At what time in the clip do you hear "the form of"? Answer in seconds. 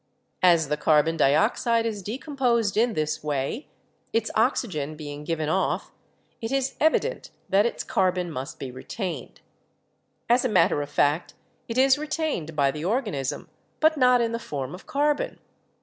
14.31-14.87